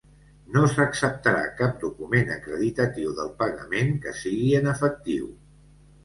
No 0.53 0.61
s'acceptarà 0.75 1.41
cap 1.59 1.75
document 1.83 2.31
acreditatiu 2.35 3.11
del 3.19 3.29
pagament 3.41 3.91
que 4.07 4.15
sigui 4.21 4.49
en 4.61 4.71
efectiu. 4.73 5.29